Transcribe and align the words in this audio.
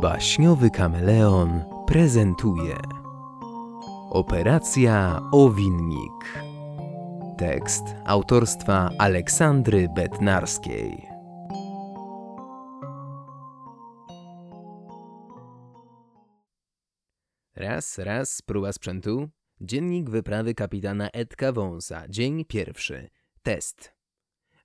Baśniowy 0.00 0.70
kameleon 0.70 1.64
prezentuje 1.86 2.76
Operacja 4.10 5.20
Owinnik 5.32 6.42
Tekst 7.38 7.82
autorstwa 8.04 8.90
Aleksandry 8.98 9.88
Bednarskiej 9.96 11.06
Raz, 17.56 17.98
raz, 17.98 18.42
próba 18.42 18.72
sprzętu. 18.72 19.28
Dziennik 19.60 20.10
wyprawy 20.10 20.54
kapitana 20.54 21.10
Edka 21.10 21.52
Wąsa. 21.52 22.08
Dzień 22.08 22.44
pierwszy. 22.44 23.08
Test. 23.42 23.92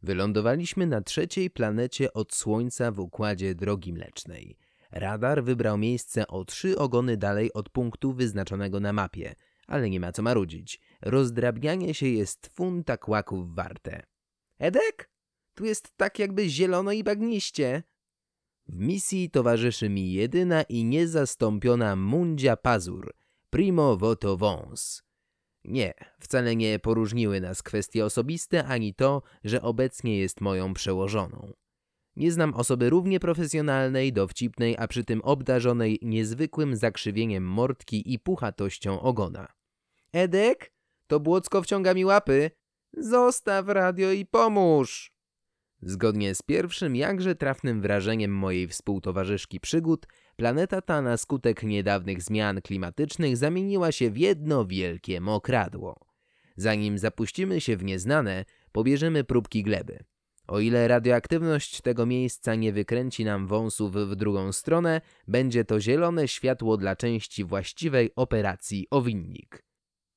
Wylądowaliśmy 0.04 0.88
na 0.88 1.02
trzeciej 1.02 1.50
planecie 1.50 2.14
od 2.14 2.33
Słońca 2.33 2.92
w 2.92 3.00
układzie 3.00 3.56
Drogi 3.56 3.93
Mlecznej. 3.93 4.64
Radar 4.96 5.44
wybrał 5.44 5.78
miejsce 5.78 6.28
o 6.28 6.46
trzy 6.46 6.78
ogony 6.78 7.18
dalej 7.18 7.54
od 7.54 7.70
punktu 7.70 8.14
wyznaczonego 8.14 8.80
na 8.80 8.94
mapie, 8.94 9.36
ale 9.68 9.90
nie 9.90 10.00
ma 10.00 10.12
co 10.12 10.21
marudzić. 10.21 10.82
Rozdrabnianie 11.02 11.94
się 11.94 12.08
jest 12.08 12.48
funta 12.48 12.98
kłaków 12.98 13.56
warte. 13.56 14.06
Edek? 14.60 15.10
Tu 15.56 15.66
jest 15.66 15.98
tak 15.98 16.20
jakby 16.20 16.50
zielono 16.50 16.92
i 16.92 17.04
bagniście. 17.04 17.84
W 18.68 18.80
misji 18.80 19.30
towarzyszy 19.30 19.90
mi 19.90 20.14
jedyna 20.14 20.64
i 20.64 20.86
niezastąpiona 20.86 21.96
Mundzia 21.96 22.57
Pazur, 22.57 23.14
primo 23.50 23.98
voto 23.98 24.38
vons. 24.38 25.04
Nie, 25.64 25.93
wcale 26.20 26.56
nie 26.56 26.80
poróżniły 26.80 27.42
nas 27.42 27.64
kwestie 27.64 28.06
osobiste, 28.06 28.66
ani 28.66 28.93
to, 28.93 29.21
że 29.43 29.62
obecnie 29.62 30.18
jest 30.18 30.42
moją 30.42 30.74
przełożoną. 30.74 31.54
Nie 32.16 32.31
znam 32.31 32.53
osoby 32.53 32.89
równie 32.89 33.19
profesjonalnej, 33.19 34.14
dowcipnej, 34.14 34.75
a 34.80 34.88
przy 34.88 35.03
tym 35.03 35.22
obdarzonej 35.22 36.00
niezwykłym 36.02 36.76
zakrzywieniem 36.76 37.44
mordki 37.44 38.14
i 38.14 38.20
puchatością 38.20 39.02
ogona. 39.02 39.48
Edek, 40.14 40.73
to 41.08 41.20
błocko 41.20 41.62
wciąga 41.62 41.94
mi 41.94 42.06
łapy. 42.06 42.52
Zostaw 42.98 43.67
radio 43.67 44.12
i 44.12 44.25
pomóż! 44.25 45.16
Zgodnie 45.81 46.36
z 46.36 46.42
pierwszym, 46.42 46.95
jakże 46.95 47.36
trafnym 47.36 47.81
wrażeniem 47.81 48.31
mojej 48.31 48.68
współtowarzyszki 48.68 49.59
przygód, 49.59 50.08
planeta 50.36 50.81
ta 50.81 51.02
na 51.02 51.18
skutek 51.18 51.64
niedawnych 51.64 52.22
zmian 52.22 52.62
klimatycznych 52.62 53.38
zamieniła 53.38 53.92
się 53.92 54.12
w 54.12 54.18
jedno 54.18 54.66
wielkie 54.66 55.22
mokradło. 55.22 56.06
Zanim 56.56 56.97
zapuścimy 56.97 57.62
się 57.62 57.78
w 57.78 57.84
nieznane, 57.84 58.45
pobierzemy 58.72 59.23
próbki 59.23 59.64
gleby. 59.64 60.03
O 60.48 60.60
ile 60.60 60.88
radioaktywność 60.88 61.82
tego 61.82 62.06
miejsca 62.06 62.56
nie 62.56 62.74
wykręci 62.74 63.26
nam 63.26 63.48
wąsów 63.48 63.94
w 63.94 64.16
drugą 64.16 64.52
stronę, 64.52 65.02
będzie 65.28 65.66
to 65.66 65.80
zielone 65.80 66.28
światło 66.28 66.78
dla 66.78 66.96
części 66.96 67.44
właściwej 67.44 68.12
operacji 68.16 68.88
Owinnik. 68.90 69.64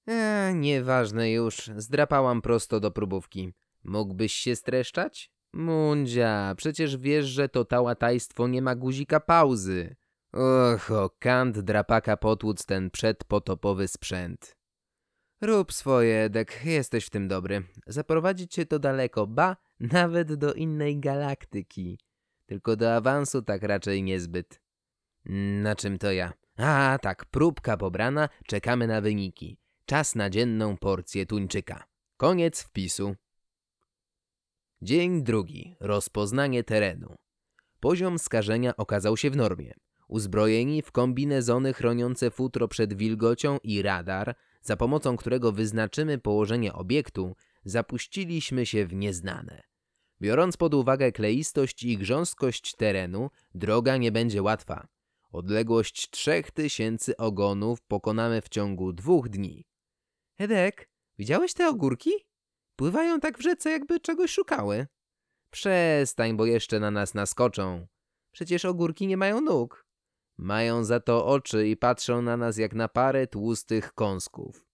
Eee, 0.06 0.54
nieważne 0.54 1.30
już, 1.30 1.70
zdrapałam 1.76 2.42
prosto 2.42 2.80
do 2.80 2.90
próbówki. 2.90 3.52
Mógłbyś 3.84 4.32
się 4.32 4.56
streszczać? 4.56 5.30
Mundzia, 5.52 6.54
przecież 6.56 6.96
wiesz, 6.96 7.26
że 7.26 7.48
to 7.48 7.64
tałatajstwo 7.64 8.48
nie 8.48 8.62
ma 8.62 8.74
guzika 8.74 9.20
pauzy. 9.20 9.96
Och, 10.32 10.90
o 10.90 11.10
kant 11.18 11.58
drapaka 11.58 12.16
potłuc 12.16 12.66
ten 12.66 12.90
przedpotopowy 12.90 13.88
sprzęt. 13.88 14.57
Rób 15.40 15.72
swoje, 15.72 16.22
Edek, 16.24 16.60
jesteś 16.64 17.04
w 17.06 17.10
tym 17.10 17.28
dobry. 17.28 17.62
Zaprowadzić 17.86 18.52
cię 18.52 18.66
to 18.66 18.78
daleko, 18.78 19.26
ba, 19.26 19.56
nawet 19.80 20.34
do 20.34 20.54
innej 20.54 21.00
galaktyki. 21.00 21.98
Tylko 22.46 22.76
do 22.76 22.94
awansu 22.94 23.42
tak 23.42 23.62
raczej 23.62 24.02
niezbyt. 24.02 24.60
Na 25.62 25.76
czym 25.76 25.98
to 25.98 26.12
ja? 26.12 26.32
A, 26.56 26.98
tak, 27.02 27.24
próbka 27.24 27.76
pobrana, 27.76 28.28
czekamy 28.46 28.86
na 28.86 29.00
wyniki. 29.00 29.58
Czas 29.86 30.14
na 30.14 30.30
dzienną 30.30 30.76
porcję 30.76 31.26
tuńczyka. 31.26 31.84
Koniec 32.16 32.62
wpisu. 32.62 33.14
Dzień 34.82 35.22
drugi. 35.22 35.76
Rozpoznanie 35.80 36.64
terenu. 36.64 37.16
Poziom 37.80 38.18
skażenia 38.18 38.76
okazał 38.76 39.16
się 39.16 39.30
w 39.30 39.36
normie. 39.36 39.74
Uzbrojeni 40.08 40.82
w 40.82 40.92
kombinezony 40.92 41.72
chroniące 41.72 42.30
futro 42.30 42.68
przed 42.68 42.94
wilgocią 42.94 43.58
i 43.62 43.82
radar, 43.82 44.34
za 44.68 44.76
pomocą 44.76 45.16
którego 45.16 45.52
wyznaczymy 45.52 46.18
położenie 46.18 46.72
obiektu, 46.72 47.36
zapuściliśmy 47.64 48.66
się 48.66 48.86
w 48.86 48.94
nieznane. 48.94 49.62
Biorąc 50.20 50.56
pod 50.56 50.74
uwagę 50.74 51.12
kleistość 51.12 51.82
i 51.82 51.98
grząstkość 51.98 52.74
terenu, 52.76 53.30
droga 53.54 53.96
nie 53.96 54.12
będzie 54.12 54.42
łatwa. 54.42 54.88
Odległość 55.32 56.10
trzech 56.10 56.50
tysięcy 56.50 57.16
ogonów 57.16 57.80
pokonamy 57.80 58.42
w 58.42 58.48
ciągu 58.48 58.92
dwóch 58.92 59.28
dni. 59.28 59.66
Edek, 60.38 60.90
widziałeś 61.18 61.54
te 61.54 61.68
ogórki? 61.68 62.10
Pływają 62.76 63.20
tak 63.20 63.38
w 63.38 63.42
rzece, 63.42 63.70
jakby 63.70 64.00
czegoś 64.00 64.30
szukały. 64.30 64.86
Przestań, 65.50 66.36
bo 66.36 66.46
jeszcze 66.46 66.80
na 66.80 66.90
nas 66.90 67.14
naskoczą. 67.14 67.86
Przecież 68.32 68.64
ogórki 68.64 69.06
nie 69.06 69.16
mają 69.16 69.40
nóg. 69.40 69.87
Mają 70.38 70.84
za 70.84 71.00
to 71.00 71.26
oczy 71.26 71.68
i 71.68 71.76
patrzą 71.76 72.22
na 72.22 72.36
nas 72.36 72.56
jak 72.56 72.74
na 72.74 72.88
parę 72.88 73.26
tłustych 73.26 73.92
kąsków. 73.92 74.66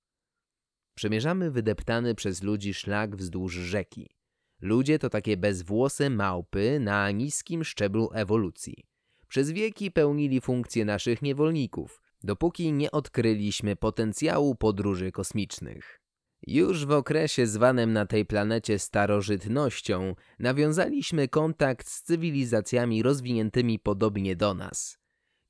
Przemierzamy 0.95 1.51
wydeptany 1.51 2.15
przez 2.15 2.43
ludzi 2.43 2.75
szlak 2.75 3.17
wzdłuż 3.17 3.55
rzeki. 3.55 4.11
Ludzie 4.61 4.99
to 4.99 5.11
takie 5.11 5.37
bezwłose 5.37 6.11
małpy 6.11 6.81
na 6.81 7.11
niskim 7.11 7.65
szczeblu 7.65 8.11
ewolucji. 8.13 8.87
Przez 9.29 9.51
wieki 9.51 9.91
pełnili 9.91 10.41
funkcje 10.41 10.85
naszych 10.85 11.23
niewolników, 11.23 12.01
dopóki 12.23 12.73
nie 12.73 12.91
odkryliśmy 12.91 13.77
potencjału 13.77 14.55
podróży 14.55 15.13
kosmicznych. 15.13 16.01
Już 16.47 16.87
w 16.87 16.91
okresie 16.91 17.47
zwanym 17.47 17.93
na 17.93 18.07
tej 18.07 18.27
planecie 18.27 18.79
starożytnością 18.79 20.15
nawiązaliśmy 20.39 21.29
kontakt 21.29 21.89
z 21.89 22.03
cywilizacjami 22.03 23.03
rozwiniętymi 23.03 23.79
podobnie 23.79 24.37
do 24.37 24.55
nas. 24.55 25.03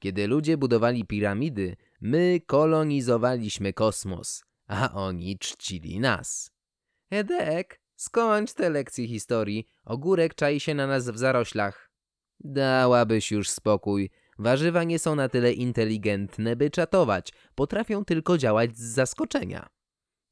Kiedy 0.05 0.27
ludzie 0.27 0.57
budowali 0.57 1.05
piramidy, 1.05 1.77
my 2.01 2.41
kolonizowaliśmy 2.47 3.73
kosmos, 3.73 4.45
a 4.67 4.93
oni 4.93 5.39
czcili 5.39 6.01
nas. 6.01 6.51
Edek, 7.11 7.81
skończ 7.97 8.53
te 8.53 8.71
lekcje 8.71 9.09
historii, 9.09 9.67
ogórek 9.85 10.35
czai 10.35 10.61
się 10.61 10.75
na 10.75 10.87
nas 10.87 11.11
w 11.11 11.19
zaroślach. 11.19 11.91
Dałabyś 12.41 13.31
już 13.31 13.51
spokój. 13.51 14.11
Warzywa 14.39 14.85
nie 14.85 14.99
są 14.99 15.15
na 15.15 15.29
tyle 15.29 15.53
inteligentne, 15.53 16.57
by 16.57 16.71
czatować, 16.71 17.33
potrafią 17.55 18.05
tylko 18.05 18.39
działać 18.39 18.77
z 18.77 18.95
zaskoczenia. 18.95 19.69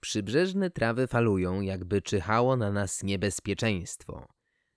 Przybrzeżne 0.01 0.71
trawy 0.71 1.07
falują, 1.07 1.61
jakby 1.61 2.03
czyhało 2.03 2.57
na 2.57 2.73
nas 2.73 3.03
niebezpieczeństwo. 3.03 4.29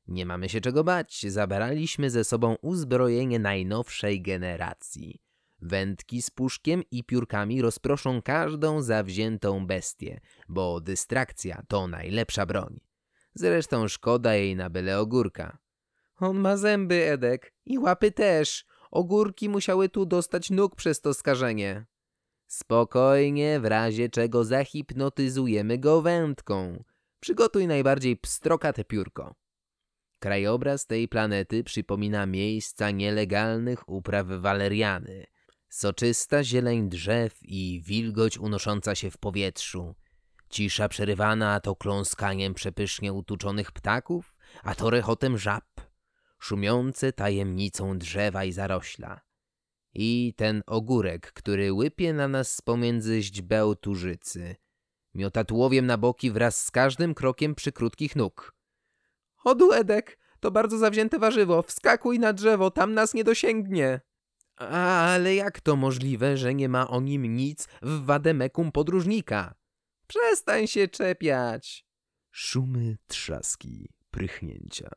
Nie 0.07 0.25
mamy 0.25 0.49
się 0.49 0.61
czego 0.61 0.83
bać, 0.83 1.25
zabraliśmy 1.29 2.09
ze 2.09 2.23
sobą 2.23 2.55
uzbrojenie 2.61 3.39
najnowszej 3.39 4.21
generacji. 4.21 5.21
Wędki 5.61 6.21
z 6.21 6.29
puszkiem 6.29 6.83
i 6.91 7.03
piórkami 7.03 7.61
rozproszą 7.61 8.21
każdą 8.21 8.81
zawziętą 8.81 9.67
bestię, 9.67 10.19
bo 10.49 10.81
dystrakcja 10.81 11.63
to 11.67 11.87
najlepsza 11.87 12.45
broń. 12.45 12.79
Zresztą 13.33 13.87
szkoda 13.87 14.35
jej 14.35 14.55
na 14.55 14.69
byle 14.69 14.99
ogórka. 14.99 15.57
On 16.17 16.39
ma 16.39 16.57
zęby, 16.57 17.09
Edek, 17.09 17.53
i 17.65 17.79
łapy 17.79 18.11
też. 18.11 18.65
Ogórki 18.91 19.49
musiały 19.49 19.89
tu 19.89 20.05
dostać 20.05 20.49
nóg 20.49 20.75
przez 20.75 21.01
to 21.01 21.13
skażenie. 21.13 21.85
Spokojnie, 22.47 23.59
w 23.59 23.65
razie 23.65 24.09
czego 24.09 24.43
zahipnotyzujemy 24.43 25.77
go 25.77 26.01
wędką. 26.01 26.83
Przygotuj 27.19 27.67
najbardziej 27.67 28.17
pstrokate 28.17 28.83
piórko. 28.83 29.35
Krajobraz 30.25 30.85
tej 30.85 31.07
planety 31.07 31.63
przypomina 31.63 32.25
miejsca 32.25 32.91
nielegalnych 32.91 33.89
upraw 33.89 34.27
waleriany. 34.27 35.25
Soczysta 35.69 36.43
zieleń 36.43 36.89
drzew 36.89 37.39
i 37.41 37.81
wilgoć 37.85 38.37
unosząca 38.37 38.95
się 38.95 39.11
w 39.11 39.17
powietrzu. 39.17 39.95
Cisza 40.49 40.89
przerywana 40.89 41.59
to 41.59 41.75
kląskaniem 41.75 42.53
przepysznie 42.53 43.13
utuczonych 43.13 43.71
ptaków, 43.71 44.35
a 44.63 44.75
to 44.75 44.89
rechotem 44.89 45.37
żab. 45.37 45.65
Szumiące 46.39 47.13
tajemnicą 47.13 47.97
drzewa 47.97 48.45
i 48.45 48.51
zarośla. 48.51 49.21
I 49.93 50.33
ten 50.37 50.63
ogórek, 50.67 51.31
który 51.33 51.73
łypie 51.73 52.13
na 52.13 52.27
nas 52.27 52.61
pomiędzy 52.61 53.21
źdźbeł 53.21 53.75
tużycy. 53.75 54.55
Miota 55.13 55.43
tułowiem 55.43 55.85
na 55.85 55.97
boki 55.97 56.31
wraz 56.31 56.65
z 56.65 56.71
każdym 56.71 57.13
krokiem 57.13 57.55
przy 57.55 57.71
krótkich 57.71 58.15
nóg. 58.15 58.54
Chodu, 59.45 59.73
Edek, 59.73 60.17
to 60.39 60.51
bardzo 60.51 60.77
zawzięte 60.77 61.19
warzywo. 61.19 61.61
Wskakuj 61.61 62.19
na 62.19 62.33
drzewo, 62.33 62.71
tam 62.71 62.93
nas 62.93 63.13
nie 63.13 63.23
dosięgnie. 63.23 64.01
Ale 64.55 65.35
jak 65.35 65.61
to 65.61 65.75
możliwe, 65.75 66.37
że 66.37 66.53
nie 66.53 66.69
ma 66.69 66.87
o 66.87 67.01
nim 67.01 67.35
nic 67.35 67.67
w 67.81 68.05
wademekum 68.05 68.71
podróżnika? 68.71 69.55
Przestań 70.07 70.67
się 70.67 70.87
czepiać. 70.87 71.85
Szumy, 72.31 72.97
trzaski, 73.07 73.89
prychnięcia. 74.11 74.89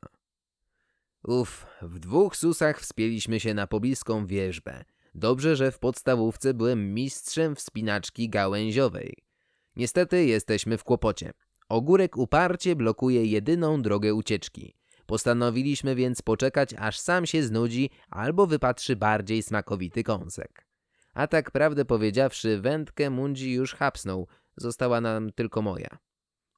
Uf, 1.24 1.66
w 1.82 1.98
dwóch 1.98 2.36
susach 2.36 2.80
wspięliśmy 2.80 3.40
się 3.40 3.54
na 3.54 3.66
pobliską 3.66 4.26
wierzbę. 4.26 4.84
Dobrze, 5.14 5.56
że 5.56 5.72
w 5.72 5.78
podstawówce 5.78 6.54
byłem 6.54 6.94
mistrzem 6.94 7.56
wspinaczki 7.56 8.28
gałęziowej. 8.28 9.14
Niestety 9.76 10.24
jesteśmy 10.24 10.78
w 10.78 10.84
kłopocie. 10.84 11.32
Ogórek 11.68 12.16
uparcie 12.16 12.76
blokuje 12.76 13.24
jedyną 13.24 13.82
drogę 13.82 14.14
ucieczki. 14.14 14.74
Postanowiliśmy 15.06 15.94
więc 15.94 16.22
poczekać, 16.22 16.74
aż 16.78 16.98
sam 16.98 17.26
się 17.26 17.42
znudzi 17.42 17.90
albo 18.10 18.46
wypatrzy 18.46 18.96
bardziej 18.96 19.42
smakowity 19.42 20.02
kąsek. 20.02 20.66
A 21.14 21.26
tak 21.26 21.50
prawdę 21.50 21.84
powiedziawszy, 21.84 22.60
wędkę 22.60 23.10
Mundzi 23.10 23.52
już 23.52 23.74
hapsnął, 23.74 24.26
została 24.56 25.00
nam 25.00 25.32
tylko 25.32 25.62
moja. 25.62 25.98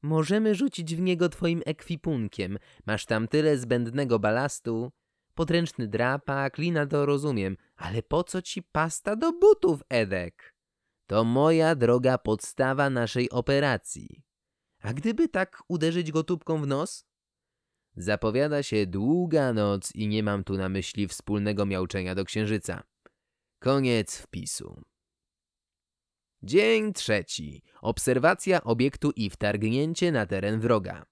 Możemy 0.02 0.54
rzucić 0.54 0.96
w 0.96 1.00
niego 1.00 1.28
twoim 1.28 1.62
ekwipunkiem. 1.66 2.58
Masz 2.86 3.06
tam 3.06 3.28
tyle 3.28 3.58
zbędnego 3.58 4.18
balastu. 4.18 4.92
Podręczny 5.34 5.88
drapak, 5.88 6.58
lina 6.58 6.86
to 6.86 7.06
rozumiem, 7.06 7.56
ale 7.76 8.02
po 8.02 8.24
co 8.24 8.42
ci 8.42 8.62
pasta 8.62 9.16
do 9.16 9.32
butów, 9.32 9.82
Edek? 9.88 10.54
To 11.06 11.24
moja 11.24 11.74
droga 11.74 12.18
podstawa 12.18 12.90
naszej 12.90 13.30
operacji. 13.30 14.22
A 14.82 14.92
gdyby 14.92 15.28
tak 15.28 15.62
uderzyć 15.68 16.12
go 16.12 16.24
tubką 16.24 16.62
w 16.62 16.66
nos? 16.66 17.04
Zapowiada 17.96 18.62
się 18.62 18.86
długa 18.86 19.52
noc 19.52 19.94
i 19.94 20.08
nie 20.08 20.22
mam 20.22 20.44
tu 20.44 20.56
na 20.56 20.68
myśli 20.68 21.08
wspólnego 21.08 21.66
miauczenia 21.66 22.14
do 22.14 22.24
księżyca. 22.24 22.82
Koniec 23.58 24.16
wpisu. 24.16 24.82
Dzień 26.42 26.92
trzeci. 26.92 27.62
Obserwacja 27.82 28.64
obiektu 28.64 29.10
i 29.16 29.30
wtargnięcie 29.30 30.12
na 30.12 30.26
teren 30.26 30.60
wroga. 30.60 31.06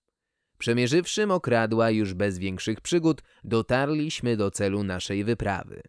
Przemierzywszy 0.59 1.27
mokradła 1.27 1.91
już 1.91 2.15
bez 2.15 2.39
większych 2.39 2.81
przygód, 2.81 3.23
dotarliśmy 3.45 4.37
do 4.37 4.51
celu 4.51 4.85
naszej 4.85 5.25
wyprawy. 5.25 5.83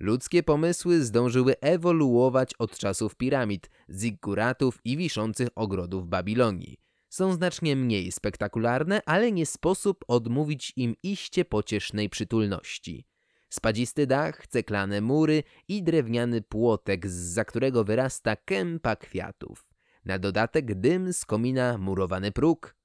Ludzkie 0.00 0.42
pomysły 0.42 1.04
zdążyły 1.04 1.60
ewoluować 1.60 2.54
od 2.58 2.78
czasów 2.78 3.16
piramid, 3.16 3.70
zigguratów 3.90 4.80
i 4.84 4.96
wiszących 4.96 5.48
ogrodów 5.54 6.08
Babilonii. 6.08 6.87
Są 7.08 7.32
znacznie 7.32 7.76
mniej 7.76 8.12
spektakularne, 8.12 9.00
ale 9.06 9.32
nie 9.32 9.46
sposób 9.46 10.04
odmówić 10.08 10.72
im 10.76 10.94
iście 11.02 11.44
pociesznej 11.44 12.10
przytulności. 12.10 13.06
Spadzisty 13.50 14.06
dach, 14.06 14.46
ceklane 14.46 15.00
mury 15.00 15.42
i 15.68 15.82
drewniany 15.82 16.42
płotek, 16.42 17.06
za 17.06 17.44
którego 17.44 17.84
wyrasta 17.84 18.36
kępa 18.36 18.96
kwiatów. 18.96 19.68
Na 20.04 20.18
dodatek 20.18 20.74
dym 20.74 21.12
z 21.12 21.24
komina 21.24 21.78
murowany 21.78 22.32
próg. 22.32 22.76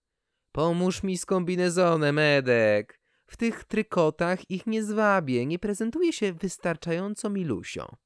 Pomóż 0.51 1.03
mi 1.03 1.17
z 1.17 1.25
kombinezonem, 1.25 2.19
Edek. 2.19 3.01
W 3.27 3.37
tych 3.37 3.63
trykotach 3.63 4.49
ich 4.49 4.67
nie 4.67 4.83
zwabię, 4.83 5.45
nie 5.45 5.59
prezentuje 5.59 6.13
się 6.13 6.33
wystarczająco 6.33 7.29
milusio. 7.29 8.02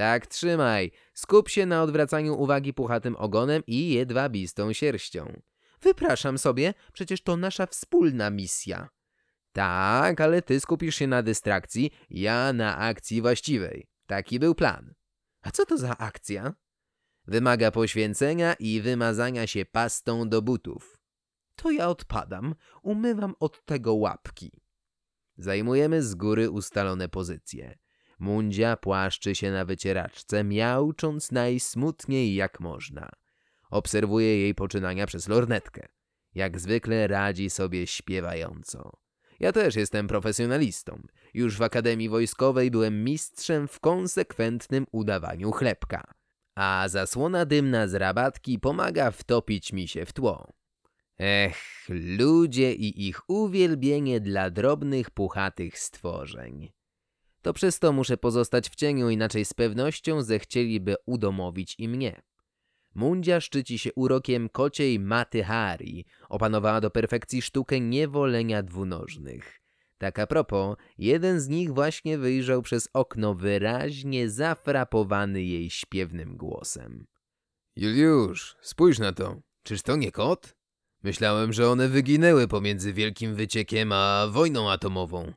Tak 0.00 0.26
trzymaj, 0.26 0.90
skup 1.14 1.48
się 1.48 1.66
na 1.66 1.82
odwracaniu 1.82 2.34
uwagi 2.34 2.74
puchatym 2.74 3.16
ogonem 3.16 3.62
i 3.66 3.90
jedwabistą 3.90 4.72
sierścią. 4.72 5.40
Wypraszam 5.82 6.38
sobie, 6.38 6.74
przecież 6.92 7.22
to 7.22 7.36
nasza 7.36 7.66
wspólna 7.66 8.30
misja. 8.30 8.88
Tak, 9.52 10.20
ale 10.20 10.42
ty 10.42 10.60
skupisz 10.60 10.96
się 10.96 11.06
na 11.06 11.22
dystrakcji, 11.22 11.90
ja 12.10 12.52
na 12.52 12.78
akcji 12.78 13.22
właściwej. 13.22 13.88
Taki 14.06 14.38
był 14.38 14.54
plan. 14.54 14.94
A 15.42 15.50
co 15.50 15.66
to 15.66 15.78
za 15.78 15.98
akcja? 15.98 16.54
Wymaga 17.26 17.70
poświęcenia 17.70 18.54
i 18.54 18.80
wymazania 18.80 19.46
się 19.46 19.64
pastą 19.64 20.28
do 20.28 20.42
butów. 20.42 21.00
To 21.56 21.70
ja 21.70 21.88
odpadam, 21.88 22.54
umywam 22.82 23.34
od 23.40 23.64
tego 23.64 23.94
łapki. 23.94 24.62
Zajmujemy 25.36 26.02
z 26.02 26.14
góry 26.14 26.50
ustalone 26.50 27.08
pozycje. 27.08 27.78
Mundzia 28.20 28.76
płaszczy 28.76 29.34
się 29.34 29.50
na 29.50 29.64
wycieraczce, 29.64 30.44
miaucząc 30.44 31.32
najsmutniej 31.32 32.34
jak 32.34 32.60
można. 32.60 33.10
Obserwuje 33.70 34.40
jej 34.40 34.54
poczynania 34.54 35.06
przez 35.06 35.28
lornetkę. 35.28 35.88
Jak 36.34 36.60
zwykle 36.60 37.06
radzi 37.06 37.50
sobie 37.50 37.86
śpiewająco. 37.86 38.92
Ja 39.40 39.52
też 39.52 39.76
jestem 39.76 40.08
profesjonalistą. 40.08 41.02
Już 41.34 41.56
w 41.56 41.62
Akademii 41.62 42.08
Wojskowej 42.08 42.70
byłem 42.70 43.04
mistrzem 43.04 43.68
w 43.68 43.80
konsekwentnym 43.80 44.86
udawaniu 44.92 45.52
chlebka. 45.52 46.14
A 46.54 46.84
zasłona 46.88 47.44
dymna 47.44 47.88
z 47.88 47.94
rabatki 47.94 48.58
pomaga 48.58 49.10
wtopić 49.10 49.72
mi 49.72 49.88
się 49.88 50.06
w 50.06 50.12
tło. 50.12 50.52
Ech, 51.18 51.88
ludzie 52.18 52.74
i 52.74 53.08
ich 53.08 53.30
uwielbienie 53.30 54.20
dla 54.20 54.50
drobnych, 54.50 55.10
puchatych 55.10 55.78
stworzeń. 55.78 56.72
To 57.42 57.52
przez 57.52 57.78
to 57.78 57.92
muszę 57.92 58.16
pozostać 58.16 58.68
w 58.68 58.74
cieniu, 58.74 59.10
inaczej 59.10 59.44
z 59.44 59.54
pewnością 59.54 60.22
zechcieliby 60.22 60.94
udomowić 61.06 61.74
i 61.78 61.88
mnie. 61.88 62.22
Mundzia 62.94 63.40
szczyci 63.40 63.78
się 63.78 63.90
urokiem 63.94 64.48
kociej 64.48 64.98
Maty 64.98 65.44
Hari. 65.44 66.04
Opanowała 66.28 66.80
do 66.80 66.90
perfekcji 66.90 67.42
sztukę 67.42 67.80
niewolenia 67.80 68.62
dwunożnych. 68.62 69.60
Tak 69.98 70.18
a 70.18 70.26
propos, 70.26 70.76
jeden 70.98 71.40
z 71.40 71.48
nich 71.48 71.74
właśnie 71.74 72.18
wyjrzał 72.18 72.62
przez 72.62 72.88
okno 72.92 73.34
wyraźnie 73.34 74.30
zafrapowany 74.30 75.42
jej 75.42 75.70
śpiewnym 75.70 76.36
głosem. 76.36 77.06
Juliusz, 77.76 78.56
spójrz 78.62 78.98
na 78.98 79.12
to. 79.12 79.36
Czyż 79.62 79.82
to 79.82 79.96
nie 79.96 80.12
kot? 80.12 80.56
Myślałem, 81.02 81.52
że 81.52 81.70
one 81.70 81.88
wyginęły 81.88 82.48
pomiędzy 82.48 82.92
Wielkim 82.92 83.34
Wyciekiem 83.34 83.92
a 83.92 84.26
wojną 84.30 84.70
atomową. 84.70 85.32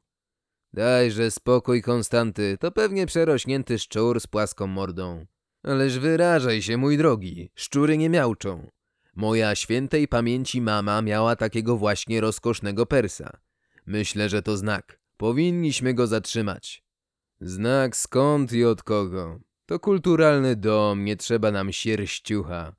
Dajże 0.74 1.32
spokój, 1.32 1.82
Konstanty, 1.82 2.58
to 2.60 2.72
pewnie 2.72 3.06
przerośnięty 3.06 3.80
szczur 3.80 4.22
z 4.22 4.28
płaską 4.28 4.68
mordą. 4.68 5.26
Ależ 5.64 6.00
wyrażaj 6.00 6.62
się, 6.62 6.78
mój 6.78 6.98
drogi, 6.98 7.50
szczury 7.56 7.98
nie 7.98 8.10
miałczą. 8.10 8.68
Moja 9.16 9.56
świętej 9.56 10.08
pamięci 10.08 10.62
mama 10.62 11.02
miała 11.02 11.36
takiego 11.36 11.78
właśnie 11.78 12.22
rozkosznego 12.22 12.86
persa. 12.86 13.38
Myślę, 13.86 14.30
że 14.30 14.42
to 14.42 14.58
znak. 14.58 15.00
Powinniśmy 15.18 15.94
go 15.94 16.08
zatrzymać. 16.08 16.84
Znak 17.42 17.98
skąd 17.98 18.54
i 18.54 18.66
od 18.66 18.84
kogo? 18.84 19.40
To 19.66 19.80
kulturalny 19.80 20.56
dom, 20.56 21.06
nie 21.06 21.16
trzeba 21.18 21.52
nam 21.52 21.72
sierściucha. 21.72 22.76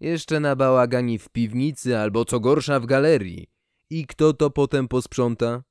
Jeszcze 0.00 0.40
na 0.40 0.56
bałagani 0.56 1.18
w 1.18 1.28
piwnicy 1.28 1.98
albo 1.98 2.24
co 2.24 2.40
gorsza 2.40 2.80
w 2.80 2.86
galerii. 2.86 3.50
I 3.90 4.06
kto 4.06 4.32
to 4.32 4.50
potem 4.50 4.88
posprząta? 4.88 5.62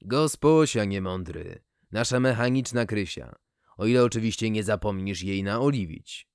Gosposia 0.00 0.84
niemądry, 0.84 1.62
nasza 1.92 2.20
mechaniczna 2.20 2.86
Krysia 2.86 3.34
o 3.78 3.86
ile 3.86 4.04
oczywiście 4.04 4.50
nie 4.50 4.64
zapomnisz 4.64 5.22
jej 5.22 5.42
naoliwić. 5.42 6.28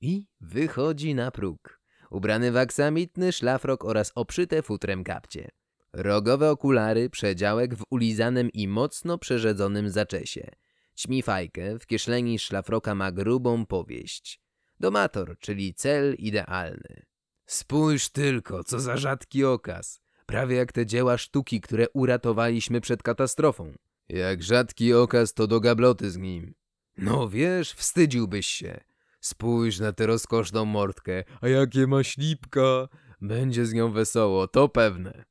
I 0.00 0.26
wychodzi 0.40 1.14
na 1.14 1.30
próg, 1.30 1.80
ubrany 2.10 2.52
w 2.52 2.56
aksamitny 2.56 3.32
szlafrok 3.32 3.84
oraz 3.84 4.12
obszyte 4.14 4.62
futrem 4.62 5.04
kapcie. 5.04 5.50
Rogowe 5.92 6.50
okulary, 6.50 7.10
przedziałek 7.10 7.74
w 7.74 7.82
ulizanym 7.90 8.50
i 8.52 8.68
mocno 8.68 9.18
przerzedzonym 9.18 9.90
zaczesie. 9.90 10.50
Ćmifajkę, 10.98 11.78
w 11.78 11.86
kieszeni 11.86 12.38
szlafroka 12.38 12.94
ma 12.94 13.12
grubą 13.12 13.66
powieść. 13.66 14.40
Domator, 14.80 15.38
czyli 15.38 15.74
cel 15.74 16.14
idealny. 16.14 17.06
Spójrz 17.46 18.08
tylko, 18.08 18.64
co 18.64 18.80
za 18.80 18.96
rzadki 18.96 19.44
okaz. 19.44 20.00
Prawie 20.30 20.56
jak 20.56 20.72
te 20.72 20.86
dzieła 20.86 21.18
sztuki, 21.18 21.60
które 21.60 21.86
uratowaliśmy 21.94 22.80
przed 22.80 23.02
katastrofą. 23.02 23.72
Jak 24.08 24.42
rzadki 24.42 24.94
okaz, 24.94 25.34
to 25.34 25.46
do 25.46 25.60
gabloty 25.60 26.10
z 26.10 26.16
nim. 26.16 26.54
No 26.96 27.28
wiesz, 27.28 27.72
wstydziłbyś 27.72 28.46
się. 28.46 28.80
Spójrz 29.20 29.80
na 29.80 29.92
tę 29.92 30.06
rozkoszną 30.06 30.64
mordkę, 30.64 31.24
a 31.40 31.48
jakie 31.48 31.86
ma 31.86 32.04
ślipka. 32.04 32.88
Będzie 33.20 33.66
z 33.66 33.72
nią 33.72 33.92
wesoło, 33.92 34.48
to 34.48 34.68
pewne. 34.68 35.24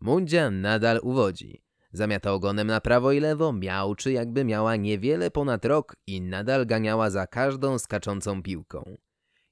Mundzia 0.00 0.50
nadal 0.50 1.00
uwodzi. 1.02 1.62
Zamiata 1.92 2.32
ogonem 2.32 2.66
na 2.66 2.80
prawo 2.80 3.12
i 3.12 3.20
lewo, 3.20 3.52
miałczy 3.52 4.12
jakby 4.12 4.44
miała 4.44 4.76
niewiele 4.76 5.30
ponad 5.30 5.64
rok 5.64 5.96
i 6.06 6.20
nadal 6.20 6.66
ganiała 6.66 7.10
za 7.10 7.26
każdą 7.26 7.78
skaczącą 7.78 8.42
piłką. 8.42 8.96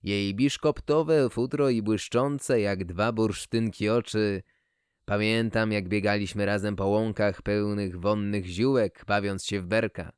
Jej 0.02 0.34
biszkoptowe 0.34 1.30
futro 1.30 1.70
i 1.70 1.82
błyszczące 1.82 2.60
jak 2.60 2.84
dwa 2.84 3.12
bursztynki 3.12 3.88
oczy. 3.88 4.42
Pamiętam 5.08 5.72
jak 5.72 5.88
biegaliśmy 5.88 6.46
razem 6.46 6.76
po 6.76 6.86
łąkach 6.86 7.42
pełnych 7.42 8.00
wonnych 8.00 8.46
ziółek, 8.46 9.04
bawiąc 9.06 9.44
się 9.46 9.60
w 9.60 9.66
berka. 9.66 10.12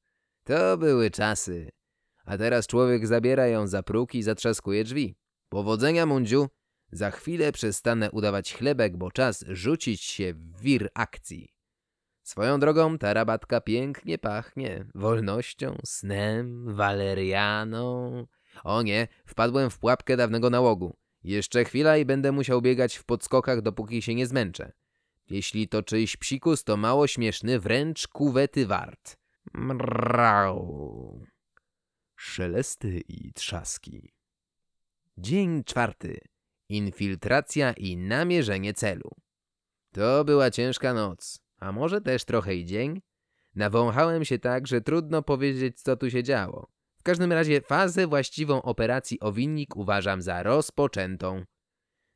To 0.44 0.78
były 0.78 1.10
czasy. 1.10 1.70
A 2.24 2.38
teraz 2.38 2.66
człowiek 2.66 3.06
zabiera 3.06 3.46
ją 3.46 3.66
za 3.66 3.82
próg 3.82 4.14
i 4.14 4.22
zatrzaskuje 4.22 4.84
drzwi. 4.84 5.16
Powodzenia, 5.48 6.06
Mundziu. 6.06 6.48
Za 6.92 7.10
chwilę 7.10 7.52
przestanę 7.52 8.10
udawać 8.10 8.54
chlebek, 8.54 8.96
bo 8.96 9.10
czas 9.10 9.44
rzucić 9.48 10.02
się 10.02 10.34
w 10.34 10.60
wir 10.60 10.88
akcji. 10.94 11.54
Swoją 12.22 12.60
drogą 12.60 12.98
ta 12.98 13.14
rabatka 13.14 13.60
pięknie 13.60 14.18
pachnie. 14.18 14.86
Wolnością, 14.94 15.78
snem, 15.84 16.74
walerianą. 16.74 18.26
O 18.64 18.82
nie, 18.82 19.08
wpadłem 19.26 19.70
w 19.70 19.78
pułapkę 19.78 20.16
dawnego 20.16 20.50
nałogu. 20.50 20.96
Jeszcze 21.28 21.64
chwila 21.64 21.96
i 21.96 22.04
będę 22.04 22.32
musiał 22.32 22.62
biegać 22.62 22.96
w 22.96 23.04
podskokach, 23.04 23.62
dopóki 23.62 24.02
się 24.02 24.14
nie 24.14 24.26
zmęczę. 24.26 24.72
Jeśli 25.30 25.68
to 25.68 25.82
czyjś 25.82 26.16
psikus, 26.16 26.64
to 26.64 26.76
mało 26.76 27.06
śmieszny, 27.06 27.60
wręcz 27.60 28.08
kuwety 28.08 28.66
wart. 28.66 29.16
Mrau. 29.54 31.26
Szelesty 32.16 33.02
i 33.08 33.32
trzaski. 33.32 34.12
Dzień 35.18 35.64
czwarty. 35.64 36.20
Infiltracja 36.68 37.72
i 37.72 37.96
namierzenie 37.96 38.74
celu. 38.74 39.10
To 39.92 40.24
była 40.24 40.50
ciężka 40.50 40.94
noc, 40.94 41.40
a 41.58 41.72
może 41.72 42.00
też 42.00 42.24
trochę 42.24 42.54
i 42.54 42.64
dzień? 42.64 43.00
Nawąchałem 43.54 44.24
się 44.24 44.38
tak, 44.38 44.66
że 44.66 44.80
trudno 44.80 45.22
powiedzieć, 45.22 45.80
co 45.80 45.96
tu 45.96 46.10
się 46.10 46.22
działo. 46.22 46.77
W 46.98 47.02
każdym 47.02 47.32
razie 47.32 47.60
fazę 47.60 48.06
właściwą 48.06 48.62
operacji 48.62 49.20
Owinnik 49.20 49.76
uważam 49.76 50.22
za 50.22 50.42
rozpoczętą. 50.42 51.44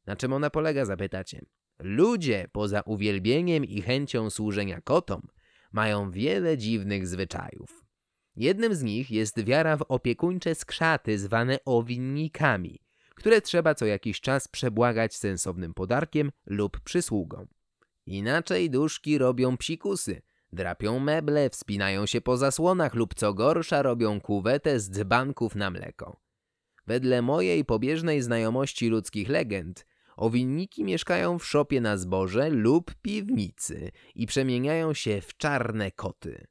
Na 0.06 0.16
czym 0.16 0.32
ona 0.32 0.50
polega, 0.50 0.84
zapytacie? 0.84 1.40
Ludzie, 1.78 2.48
poza 2.52 2.80
uwielbieniem 2.80 3.64
i 3.64 3.82
chęcią 3.82 4.30
służenia 4.30 4.80
kotom, 4.80 5.22
mają 5.72 6.10
wiele 6.10 6.58
dziwnych 6.58 7.06
zwyczajów. 7.06 7.84
Jednym 8.36 8.74
z 8.74 8.82
nich 8.82 9.10
jest 9.10 9.44
wiara 9.44 9.76
w 9.76 9.84
opiekuńcze 9.88 10.54
skrzaty 10.54 11.18
zwane 11.18 11.58
owinnikami, 11.64 12.78
które 13.14 13.40
trzeba 13.40 13.74
co 13.74 13.86
jakiś 13.86 14.20
czas 14.20 14.48
przebłagać 14.48 15.16
sensownym 15.16 15.74
podarkiem 15.74 16.32
lub 16.46 16.80
przysługą. 16.80 17.46
Inaczej 18.06 18.70
duszki 18.70 19.18
robią 19.18 19.56
psikusy, 19.56 20.22
drapią 20.52 20.98
meble, 20.98 21.50
wspinają 21.50 22.06
się 22.06 22.20
po 22.20 22.36
zasłonach 22.36 22.94
lub 22.94 23.14
co 23.14 23.34
gorsza 23.34 23.82
robią 23.82 24.20
kuwetę 24.20 24.80
z 24.80 24.90
dzbanków 24.90 25.54
na 25.54 25.70
mleko. 25.70 26.20
Wedle 26.86 27.22
mojej 27.22 27.64
pobieżnej 27.64 28.22
znajomości 28.22 28.88
ludzkich 28.88 29.28
legend, 29.28 29.86
owinniki 30.16 30.84
mieszkają 30.84 31.38
w 31.38 31.46
szopie 31.46 31.80
na 31.80 31.96
zboże 31.96 32.50
lub 32.50 32.94
piwnicy 32.94 33.90
i 34.14 34.26
przemieniają 34.26 34.94
się 34.94 35.20
w 35.20 35.36
czarne 35.36 35.90
koty. 35.90 36.46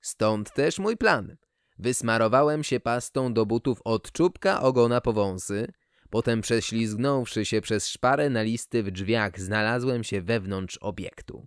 Stąd 0.00 0.52
też 0.52 0.78
mój 0.78 0.96
plan. 0.96 1.36
Wysmarowałem 1.78 2.64
się 2.64 2.80
pastą 2.80 3.32
do 3.32 3.46
butów 3.46 3.80
od 3.84 4.12
czubka 4.12 4.62
ogona 4.62 5.00
po 5.00 5.12
wąsy, 5.12 5.72
potem 6.10 6.40
prześlizgnąwszy 6.40 7.44
się 7.44 7.60
przez 7.60 7.88
szparę 7.88 8.30
na 8.30 8.42
listy 8.42 8.82
w 8.82 8.90
drzwiach, 8.90 9.40
znalazłem 9.40 10.04
się 10.04 10.22
wewnątrz 10.22 10.78
obiektu. 10.80 11.46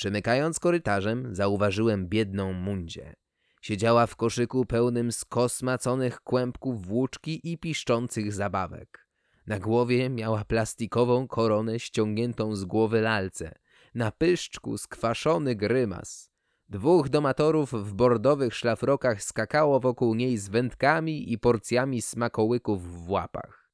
Przemykając 0.00 0.60
korytarzem, 0.60 1.34
zauważyłem 1.34 2.08
biedną 2.08 2.52
Mundzie. 2.52 3.14
Siedziała 3.62 4.06
w 4.06 4.16
koszyku 4.16 4.66
pełnym 4.66 5.12
skosmaconych 5.12 6.20
kłębków 6.20 6.86
włóczki 6.86 7.40
i 7.44 7.58
piszczących 7.58 8.32
zabawek. 8.32 9.06
Na 9.46 9.58
głowie 9.58 10.10
miała 10.10 10.44
plastikową 10.44 11.28
koronę 11.28 11.80
ściągniętą 11.80 12.56
z 12.56 12.64
głowy 12.64 13.00
lalce. 13.00 13.58
Na 13.94 14.10
pyszczku 14.10 14.78
skwaszony 14.78 15.54
grymas. 15.54 16.30
Dwóch 16.68 17.08
domatorów 17.08 17.72
w 17.72 17.92
bordowych 17.94 18.54
szlafrokach 18.54 19.22
skakało 19.22 19.80
wokół 19.80 20.14
niej 20.14 20.38
z 20.38 20.48
wędkami 20.48 21.32
i 21.32 21.38
porcjami 21.38 22.02
smakołyków 22.02 23.04
w 23.04 23.10
łapach. 23.10 23.70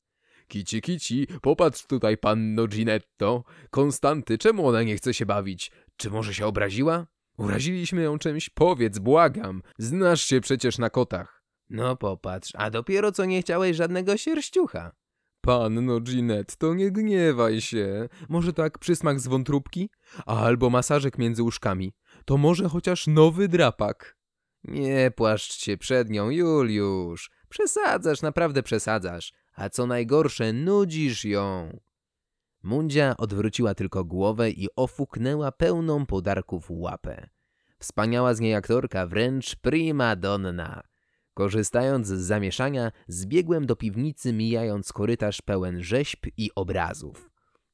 Kici, 0.48 0.80
kici, 0.80 1.26
popatrz 1.42 1.86
tutaj, 1.86 2.16
panno 2.16 2.66
Ginetto. 2.66 3.44
Konstanty, 3.70 4.38
czemu 4.38 4.68
ona 4.68 4.82
nie 4.82 4.96
chce 4.96 5.14
się 5.14 5.26
bawić? 5.26 5.70
Czy 5.96 6.10
może 6.10 6.34
się 6.34 6.46
obraziła? 6.46 7.06
Uraziliśmy 7.38 8.02
ją 8.02 8.18
czymś? 8.18 8.48
Powiedz, 8.48 8.98
błagam. 8.98 9.62
Znasz 9.78 10.22
się 10.24 10.40
przecież 10.40 10.78
na 10.78 10.90
kotach. 10.90 11.42
No 11.70 11.96
popatrz, 11.96 12.52
a 12.54 12.70
dopiero 12.70 13.12
co 13.12 13.24
nie 13.24 13.42
chciałeś 13.42 13.76
żadnego 13.76 14.16
sierściucha. 14.16 14.92
Panno 15.40 16.00
Ginetto, 16.00 16.74
nie 16.74 16.90
gniewaj 16.90 17.60
się. 17.60 18.08
Może 18.28 18.52
tak 18.52 18.78
przysmak 18.78 19.20
z 19.20 19.26
wątróbki? 19.26 19.90
Albo 20.26 20.70
masażek 20.70 21.18
między 21.18 21.42
łóżkami. 21.42 21.92
To 22.24 22.36
może 22.36 22.68
chociaż 22.68 23.06
nowy 23.06 23.48
drapak. 23.48 24.16
Nie 24.64 25.10
płaszcz 25.16 25.52
się 25.52 25.76
przed 25.76 26.10
nią, 26.10 26.30
Juliusz. 26.30 27.30
Przesadzasz, 27.48 28.22
naprawdę 28.22 28.62
przesadzasz. 28.62 29.32
A 29.54 29.68
co 29.70 29.86
najgorsze, 29.86 30.52
nudzisz 30.52 31.24
ją. 31.24 31.78
Mundzia 32.66 33.16
odwróciła 33.16 33.74
tylko 33.74 34.04
głowę 34.04 34.50
i 34.50 34.68
ofuknęła 34.76 35.52
pełną 35.52 36.06
podarków 36.06 36.66
łapę. 36.70 37.28
Wspaniała 37.78 38.34
z 38.34 38.40
niej 38.40 38.54
aktorka, 38.54 39.06
wręcz 39.06 39.56
prima 39.56 40.16
donna. 40.16 40.82
Korzystając 41.34 42.06
z 42.06 42.20
zamieszania, 42.20 42.92
zbiegłem 43.08 43.66
do 43.66 43.76
piwnicy, 43.76 44.32
mijając 44.32 44.92
korytarz 44.92 45.42
pełen 45.42 45.82
rzeźb 45.82 46.26
i 46.36 46.50
obrazów. 46.54 47.30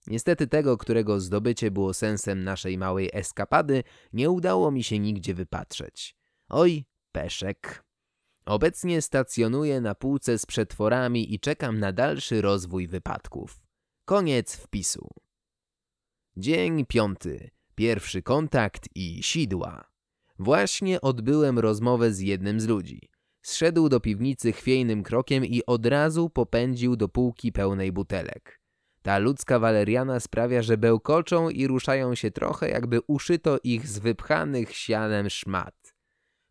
Niestety 0.07 0.47
tego, 0.47 0.79
którego 0.79 1.21
zdobycie 1.21 1.71
było 1.71 1.95
sensem 1.95 2.45
naszej 2.45 2.79
małej 2.79 3.11
eskapady, 3.13 3.85
nie 4.13 4.31
udało 4.31 4.71
mi 4.71 4.85
się 4.85 4.99
nigdzie 4.99 5.35
wypatrzeć. 5.35 6.17
Oj, 6.49 6.85
peszek. 7.13 7.85
Obecnie 8.47 9.03
stacjonuję 9.03 9.81
na 9.81 9.95
półce 9.95 10.39
z 10.39 10.47
przetworami 10.47 11.35
i 11.35 11.41
czekam 11.41 11.79
na 11.79 11.93
dalszy 11.93 12.43
rozwój 12.43 12.89
wypadków. 12.89 13.62
Koniec 14.13 14.57
wpisu. 14.57 15.09
Dzień 16.37 16.87
piąty. 16.87 17.51
Pierwszy 17.75 18.23
kontakt 18.23 18.89
i 18.95 19.23
sidła. 19.23 19.85
Właśnie 20.39 21.01
odbyłem 21.01 21.59
rozmowę 21.59 22.13
z 22.13 22.21
jednym 22.21 22.61
z 22.61 22.67
ludzi. 22.67 23.11
Zszedł 23.43 23.89
do 23.89 24.01
piwnicy 24.01 24.53
chwiejnym 24.53 25.03
krokiem 25.03 25.45
i 25.45 25.67
od 25.67 25.87
razu 25.87 26.31
popędził 26.31 26.97
do 26.97 27.09
półki 27.09 27.53
pełnej 27.53 27.93
butelek. 27.93 28.61
Ta 29.03 29.19
ludzka 29.19 29.59
waleriana 29.59 30.21
sprawia, 30.21 30.63
że 30.63 30.79
bełkoczą 30.79 31.49
i 31.49 31.67
ruszają 31.67 32.15
się 32.15 32.31
trochę, 32.31 32.69
jakby 32.69 33.01
uszyto 33.07 33.59
ich 33.65 33.89
z 33.89 33.99
wypchanych 33.99 34.77
sianem 34.77 35.31
szmat. 35.31 35.95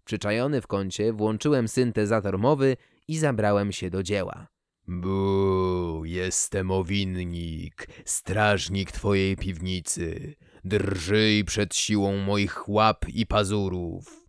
Przyczajony 0.04 0.62
w 0.62 0.68
kącie, 0.68 1.14
włączyłem 1.14 1.68
syntezator 1.68 2.40
mowy 2.40 2.78
i 3.08 3.18
zabrałem 3.18 3.72
się 3.72 3.90
do 3.90 4.04
dzieła. 4.04 4.48
Bu, 4.94 6.02
jestem 6.06 6.72
owinnik, 6.72 7.88
strażnik 8.06 8.92
twojej 8.92 9.38
piwnicy. 9.38 10.36
Drżyj 10.64 11.46
przed 11.46 11.76
siłą 11.76 12.18
moich 12.18 12.70
łap 12.70 13.06
i 13.10 13.26
pazurów. 13.26 14.28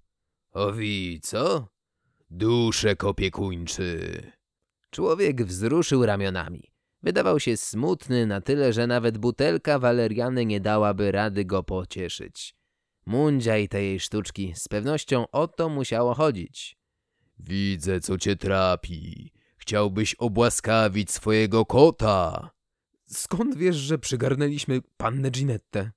Owi, 0.53 1.21
co? 1.23 1.69
Duszek 2.31 3.05
opiekuńczy. 3.05 4.23
Człowiek 4.91 5.45
wzruszył 5.45 6.07
ramionami. 6.07 6.73
Wydawał 7.03 7.41
się 7.41 7.57
smutny 7.57 8.27
na 8.27 8.41
tyle, 8.41 8.73
że 8.73 8.87
nawet 8.87 9.19
butelka 9.19 9.79
waleriany 9.79 10.47
nie 10.47 10.61
dałaby 10.61 11.13
rady 11.13 11.45
go 11.45 11.63
pocieszyć. 11.63 12.55
Mundzia 13.07 13.59
i 13.59 14.01
sztuczki, 14.01 14.53
z 14.57 14.69
pewnością 14.69 15.31
o 15.31 15.49
to 15.49 15.69
musiało 15.69 16.15
chodzić. 16.15 16.77
Widzę, 17.39 18.01
co 18.01 18.19
cię 18.19 18.37
trapi. 18.37 19.32
Chciałbyś 19.63 20.15
obłaskawić 20.15 21.11
swojego 21.11 21.67
kota. 21.67 22.51
Skąd 23.07 23.57
wiesz, 23.57 23.77
że 23.77 23.99
przygarnęliśmy 23.99 24.81
pannę 24.97 25.31
Ginettę? 25.31 25.91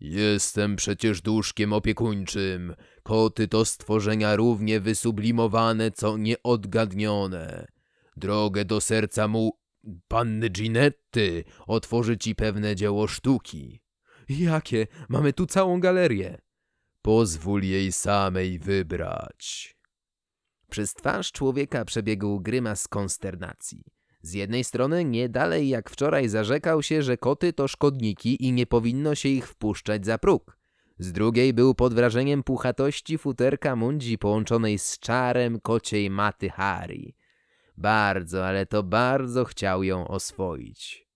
Jestem 0.00 0.76
przecież 0.76 1.22
duszkiem 1.22 1.72
opiekuńczym. 1.72 2.74
Koty 3.02 3.48
to 3.48 3.64
stworzenia 3.64 4.36
równie 4.36 4.80
wysublimowane, 4.80 5.90
co 5.90 6.16
nieodgadnione. 6.16 7.66
Drogę 8.16 8.64
do 8.64 8.80
serca 8.80 9.28
mu 9.28 9.52
panny 10.08 10.48
Ginetty 10.48 11.44
otworzy 11.66 12.18
ci 12.18 12.34
pewne 12.34 12.76
dzieło 12.76 13.06
sztuki. 13.06 13.80
Jakie? 14.28 14.86
Mamy 15.08 15.32
tu 15.32 15.46
całą 15.46 15.80
galerię. 15.80 16.38
Pozwól 17.02 17.62
jej 17.62 17.92
samej 17.92 18.58
wybrać. 18.58 19.75
Przez 20.70 20.94
twarz 20.94 21.32
człowieka 21.32 21.84
przebiegł 21.84 22.40
grymas 22.40 22.88
konsternacji. 22.88 23.84
Z 24.22 24.32
jednej 24.32 24.64
strony 24.64 25.04
nie 25.04 25.28
dalej 25.28 25.68
jak 25.68 25.90
wczoraj 25.90 26.28
zarzekał 26.28 26.82
się, 26.82 27.02
że 27.02 27.16
koty 27.16 27.52
to 27.52 27.68
szkodniki 27.68 28.44
i 28.44 28.52
nie 28.52 28.66
powinno 28.66 29.14
się 29.14 29.28
ich 29.28 29.48
wpuszczać 29.48 30.06
za 30.06 30.18
próg. 30.18 30.58
Z 30.98 31.12
drugiej 31.12 31.52
był 31.52 31.74
pod 31.74 31.94
wrażeniem 31.94 32.42
puchatości 32.42 33.18
futerka 33.18 33.76
mundzi 33.76 34.18
połączonej 34.18 34.78
z 34.78 34.98
czarem 34.98 35.60
kociej 35.60 36.10
maty 36.10 36.50
Harry. 36.50 37.12
Bardzo, 37.76 38.46
ale 38.46 38.66
to 38.66 38.82
bardzo 38.82 39.44
chciał 39.44 39.82
ją 39.82 40.08
oswoić. 40.08 41.06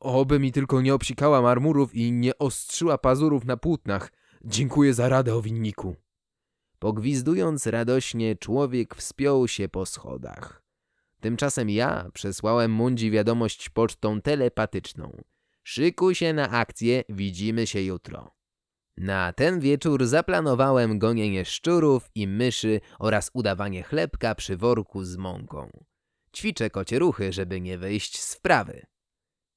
Oby 0.00 0.38
mi 0.38 0.52
tylko 0.52 0.80
nie 0.80 0.94
obsikała 0.94 1.42
marmurów 1.42 1.94
i 1.94 2.12
nie 2.12 2.38
ostrzyła 2.38 2.98
pazurów 2.98 3.44
na 3.44 3.56
płótnach. 3.56 4.12
Dziękuję 4.44 4.94
za 4.94 5.08
radę, 5.08 5.34
owinniku. 5.34 5.96
Pogwizdując 6.84 7.66
radośnie, 7.66 8.36
człowiek 8.36 8.94
wspiął 8.94 9.48
się 9.48 9.68
po 9.68 9.86
schodach. 9.86 10.62
Tymczasem 11.20 11.70
ja 11.70 12.10
przesłałem 12.14 12.70
Mundzi 12.70 13.10
wiadomość 13.10 13.68
pocztą 13.68 14.20
telepatyczną. 14.20 15.22
Szykuj 15.62 16.14
się 16.14 16.32
na 16.32 16.50
akcję, 16.50 17.04
widzimy 17.08 17.66
się 17.66 17.82
jutro. 17.82 18.30
Na 18.96 19.32
ten 19.32 19.60
wieczór 19.60 20.06
zaplanowałem 20.06 20.98
gonienie 20.98 21.44
szczurów 21.44 22.10
i 22.14 22.26
myszy 22.26 22.80
oraz 22.98 23.30
udawanie 23.34 23.82
chlebka 23.82 24.34
przy 24.34 24.56
worku 24.56 25.04
z 25.04 25.16
mąką. 25.16 25.84
Ćwiczę 26.36 26.70
kocie 26.70 26.98
ruchy, 26.98 27.32
żeby 27.32 27.60
nie 27.60 27.78
wyjść 27.78 28.20
z 28.20 28.34
wprawy. 28.34 28.86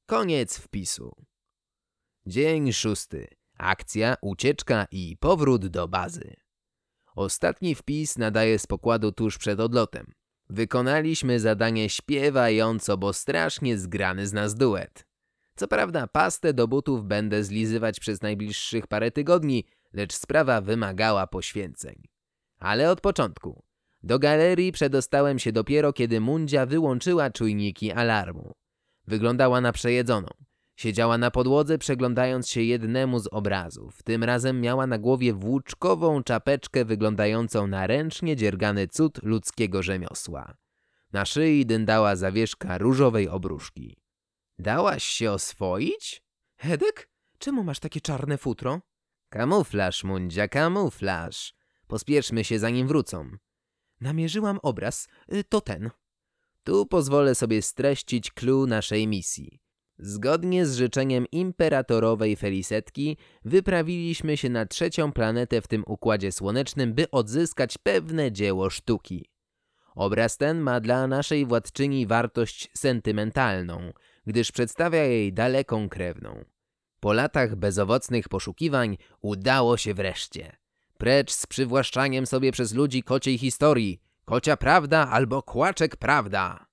Koniec 0.05 0.57
wpisu. 0.57 1.15
Dzień 2.25 2.73
szósty. 2.73 3.27
Akcja, 3.57 4.15
ucieczka 4.21 4.87
i 4.91 5.17
powrót 5.19 5.67
do 5.67 5.87
bazy. 5.87 6.46
Ostatni 7.17 7.75
wpis 7.75 8.17
nadaje 8.17 8.59
z 8.59 8.67
pokładu 8.67 9.11
tuż 9.11 9.37
przed 9.37 9.59
odlotem. 9.59 10.11
Wykonaliśmy 10.49 11.39
zadanie 11.39 11.89
śpiewająco, 11.89 12.97
bo 12.97 13.13
strasznie 13.13 13.77
zgrany 13.77 14.27
z 14.27 14.33
nas 14.33 14.55
duet. 14.55 15.07
Co 15.55 15.67
prawda 15.67 16.07
pastę 16.07 16.53
do 16.53 16.67
butów 16.67 17.05
będę 17.05 17.43
zlizywać 17.43 17.99
przez 17.99 18.21
najbliższych 18.21 18.87
parę 18.87 19.11
tygodni, 19.11 19.65
lecz 19.93 20.13
sprawa 20.13 20.61
wymagała 20.61 21.27
poświęceń. 21.27 22.03
Ale 22.59 22.91
od 22.91 23.01
początku. 23.01 23.63
Do 24.03 24.19
galerii 24.19 24.71
przedostałem 24.71 25.39
się 25.39 25.51
dopiero, 25.51 25.93
kiedy 25.93 26.21
Mundzia 26.21 26.65
wyłączyła 26.65 27.29
czujniki 27.29 27.91
alarmu. 27.91 28.53
Wyglądała 29.07 29.61
na 29.61 29.71
przejedzoną. 29.71 30.27
Siedziała 30.77 31.17
na 31.17 31.31
podłodze, 31.31 31.77
przeglądając 31.77 32.49
się 32.49 32.61
jednemu 32.61 33.19
z 33.19 33.27
obrazów. 33.27 34.03
Tym 34.03 34.23
razem 34.23 34.61
miała 34.61 34.87
na 34.87 34.97
głowie 34.97 35.33
włóczkową 35.33 36.23
czapeczkę 36.23 36.85
wyglądającą 36.85 37.67
na 37.67 37.87
ręcznie 37.87 38.35
dziergany 38.35 38.87
cud 38.87 39.23
ludzkiego 39.23 39.83
rzemiosła. 39.83 40.57
Na 41.13 41.25
szyi 41.25 41.65
dyndała 41.65 42.15
zawieszka 42.15 42.77
różowej 42.77 43.29
obruszki. 43.29 43.97
Dałaś 44.59 45.03
się 45.03 45.31
oswoić? 45.31 46.23
Hedek? 46.57 47.09
Czemu 47.39 47.63
masz 47.63 47.79
takie 47.79 48.01
czarne 48.01 48.37
futro? 48.37 48.81
Kamuflaż, 49.29 50.03
Mundzia, 50.03 50.47
kamuflaż. 50.47 51.53
Pospieszmy 51.87 52.43
się, 52.43 52.59
zanim 52.59 52.87
wrócą. 52.87 53.29
Namierzyłam 54.01 54.59
obraz, 54.63 55.07
y, 55.33 55.43
to 55.43 55.61
ten. 55.61 55.89
Tu 56.63 56.85
pozwolę 56.85 57.35
sobie 57.35 57.61
streścić 57.61 58.31
clue 58.31 58.65
naszej 58.67 59.07
misji. 59.07 59.66
Zgodnie 59.99 60.65
z 60.65 60.75
życzeniem 60.75 61.25
imperatorowej 61.31 62.35
Felisetki 62.35 63.17
wyprawiliśmy 63.45 64.37
się 64.37 64.49
na 64.49 64.65
trzecią 64.65 65.11
planetę 65.11 65.61
w 65.61 65.67
tym 65.67 65.83
układzie 65.87 66.31
słonecznym, 66.31 66.93
by 66.93 67.11
odzyskać 67.11 67.77
pewne 67.77 68.31
dzieło 68.31 68.69
sztuki. 68.69 69.29
Obraz 69.95 70.37
ten 70.37 70.59
ma 70.59 70.79
dla 70.79 71.07
naszej 71.07 71.45
władczyni 71.45 72.07
wartość 72.07 72.69
sentymentalną, 72.77 73.93
gdyż 74.27 74.51
przedstawia 74.51 75.03
jej 75.03 75.33
daleką 75.33 75.89
krewną. 75.89 76.45
Po 76.99 77.13
latach 77.13 77.55
bezowocnych 77.55 78.29
poszukiwań 78.29 78.97
udało 79.21 79.77
się 79.77 79.93
wreszcie. 79.93 80.57
Precz 80.97 81.31
z 81.31 81.47
przywłaszczaniem 81.47 82.25
sobie 82.25 82.51
przez 82.51 82.73
ludzi 82.73 83.03
kociej 83.03 83.37
historii. 83.37 84.01
Kocia 84.25 84.57
prawda 84.57 85.09
albo 85.09 85.43
kłaczek 85.43 85.95
prawda. 85.95 86.66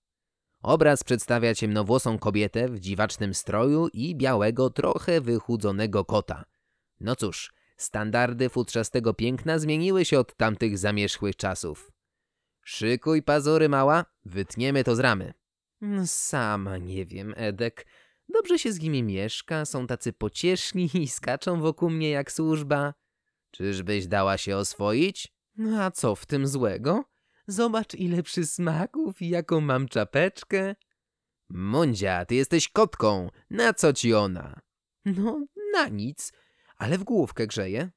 Obraz 0.64 1.04
przedstawia 1.04 1.54
ciemnowłosą 1.54 2.18
kobietę 2.18 2.68
w 2.68 2.80
dziwacznym 2.80 3.34
stroju 3.34 3.88
i 3.92 4.16
białego, 4.16 4.70
trochę 4.70 5.20
wychudzonego 5.20 6.04
kota. 6.04 6.44
No 7.00 7.16
cóż, 7.16 7.52
standardy 7.76 8.48
futrzastego 8.48 9.14
piękna 9.14 9.58
zmieniły 9.58 10.04
się 10.04 10.18
od 10.18 10.36
tamtych 10.36 10.78
zamierzchłych 10.78 11.36
czasów. 11.36 11.92
Szykuj 12.62 13.22
pazury, 13.22 13.68
mała, 13.68 14.04
wytniemy 14.24 14.84
to 14.84 14.96
z 14.96 14.98
ramy. 14.98 15.34
No, 15.80 16.06
Sama 16.06 16.78
nie 16.78 17.06
wiem, 17.06 17.34
Edek. 17.36 17.86
Dobrze 18.28 18.58
się 18.58 18.72
z 18.72 18.80
nimi 18.80 19.02
mieszka, 19.02 19.64
są 19.64 19.86
tacy 19.86 20.12
pocieszni 20.12 20.90
i 20.94 21.08
skaczą 21.08 21.60
wokół 21.60 21.90
mnie 21.90 22.10
jak 22.10 22.32
służba. 22.32 22.94
Czyżbyś 23.50 24.06
dała 24.06 24.38
się 24.38 24.56
oswoić? 24.56 25.34
No 25.56 25.82
a 25.82 25.90
co 25.90 26.14
w 26.14 26.26
tym 26.26 26.46
złego? 26.46 27.04
Zobacz 27.46 27.94
ile 27.94 28.22
przysmaków 28.22 29.22
i 29.22 29.28
jaką 29.28 29.60
mam 29.60 29.88
czapeczkę. 29.88 30.74
Mundzia, 31.50 32.24
ty 32.24 32.34
jesteś 32.34 32.68
kotką. 32.68 33.28
Na 33.50 33.74
co 33.74 33.92
ci 33.92 34.14
ona? 34.14 34.60
No, 35.04 35.46
na 35.72 35.88
nic, 35.88 36.32
ale 36.76 36.98
w 36.98 37.04
główkę 37.04 37.46
grzeje. 37.46 37.90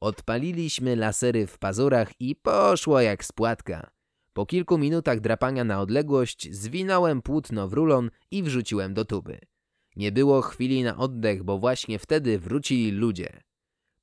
Odpaliliśmy 0.00 0.96
lasery 0.96 1.46
w 1.46 1.58
pazurach 1.58 2.20
i 2.20 2.36
poszło 2.36 3.00
jak 3.00 3.24
spłatka. 3.24 3.90
Po 4.32 4.46
kilku 4.46 4.78
minutach 4.78 5.20
drapania 5.20 5.64
na 5.64 5.80
odległość 5.80 6.48
zwinąłem 6.54 7.22
płótno 7.22 7.68
w 7.68 7.72
rulon 7.72 8.10
i 8.30 8.42
wrzuciłem 8.42 8.94
do 8.94 9.04
tuby. 9.04 9.40
Nie 9.96 10.12
było 10.12 10.42
chwili 10.42 10.82
na 10.82 10.96
oddech, 10.96 11.42
bo 11.42 11.58
właśnie 11.58 11.98
wtedy 11.98 12.38
wrócili 12.38 12.90
ludzie. 12.90 13.42